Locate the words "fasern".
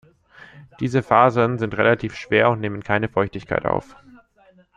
1.03-1.59